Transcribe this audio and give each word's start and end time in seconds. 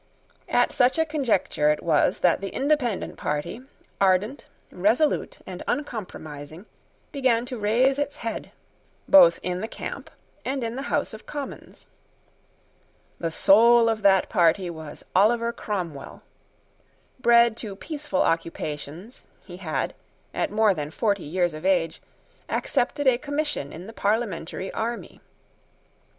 At 0.49 0.71
such 0.71 0.97
a 0.97 1.05
conjuncture 1.05 1.69
it 1.69 1.83
was 1.83 2.21
that 2.21 2.41
the 2.41 2.49
Independent 2.49 3.17
party, 3.17 3.61
ardent, 4.01 4.47
resolute, 4.71 5.37
and 5.45 5.61
uncompromising, 5.67 6.65
began 7.11 7.45
to 7.45 7.59
raise 7.59 7.99
its 7.99 8.15
head, 8.15 8.51
both 9.07 9.39
in 9.43 9.61
the 9.61 9.67
camp 9.67 10.09
and 10.43 10.63
in 10.63 10.75
the 10.75 10.81
House 10.89 11.13
of 11.13 11.27
Commons. 11.27 11.85
The 13.19 13.29
soul 13.29 13.87
of 13.89 14.01
that 14.01 14.27
party 14.27 14.71
was 14.71 15.05
Oliver 15.15 15.53
Cromwell. 15.53 16.23
Bred 17.19 17.55
to 17.57 17.75
peaceful 17.75 18.23
occupations, 18.23 19.23
he 19.45 19.57
had, 19.57 19.93
at 20.33 20.49
more 20.49 20.73
than 20.73 20.89
forty 20.89 21.25
years 21.25 21.53
of 21.53 21.63
age, 21.63 22.01
accepted 22.49 23.05
a 23.05 23.19
commission 23.19 23.71
in 23.71 23.85
the 23.85 23.93
parliamentary 23.93 24.71
army. 24.73 25.21